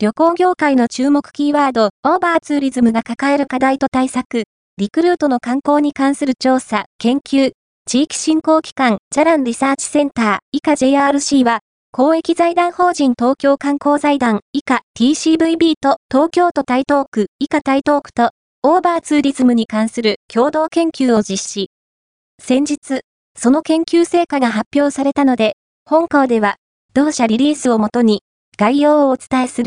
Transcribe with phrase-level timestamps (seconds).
[0.00, 4.44] 旅行業界の注目キーワード、オーバーツーリズムが抱える課題と対策、
[4.76, 7.50] リクルートの観光に関する調査、研究、
[7.84, 18.30] 地域振興機関、チャランリサーチセンター、以下 JRC は、公益財団法人東京観光財団、以下 TCVB と東京都台東区、以下台東区と、
[18.62, 21.70] オーバーツーリズムに関する共同研究を実施。
[22.40, 23.00] 先日、
[23.36, 26.54] その研究成果が発表されたので、本校では、
[26.94, 28.22] 同社リリースをもとに、
[28.58, 29.66] 概要をお伝えする。